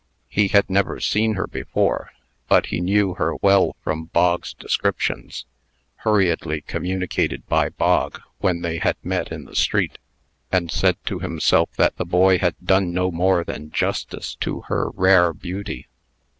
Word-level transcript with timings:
He 0.29 0.47
had 0.47 0.67
never 0.67 0.99
seen 0.99 1.35
her 1.35 1.45
before, 1.45 2.09
but 2.47 2.65
he 2.65 2.81
knew 2.81 3.13
her 3.13 3.35
well 3.35 3.75
from 3.83 4.05
Bog's 4.05 4.55
descriptions 4.55 5.45
(hurriedly 5.97 6.61
communicated 6.61 7.45
by 7.45 7.69
Bog 7.69 8.19
when 8.39 8.61
they 8.63 8.79
had 8.79 8.95
met 9.03 9.31
in 9.31 9.45
the 9.45 9.55
street), 9.55 9.99
and 10.51 10.71
said 10.71 10.97
to 11.05 11.19
himself 11.19 11.69
that 11.75 11.97
the 11.97 12.05
boy 12.05 12.39
had 12.39 12.55
done 12.65 12.91
no 12.91 13.11
more 13.11 13.43
than 13.43 13.69
justice 13.69 14.33
to 14.41 14.61
her 14.61 14.89
rare 14.95 15.33
beauty. 15.33 15.87